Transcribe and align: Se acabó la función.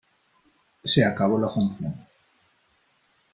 Se 0.83 1.05
acabó 1.05 1.37
la 1.37 1.47
función. 1.47 1.93